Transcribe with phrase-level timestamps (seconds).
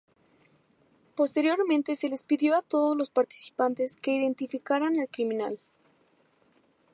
[1.13, 5.59] Posteriormente se les pidió a todos los participantes que identificaran al criminal.